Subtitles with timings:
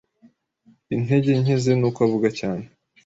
[0.95, 2.65] Intege nke ze nuko avuga cyane.